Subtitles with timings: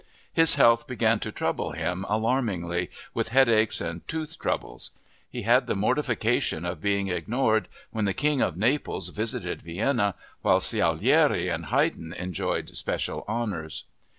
[0.33, 4.89] His health began to trouble him alarmingly, with headaches and tooth troubles.
[5.29, 10.59] He had the mortification of being ignored when the King of Naples visited Vienna, while
[10.59, 13.83] Salieri and Haydn enjoyed special honors.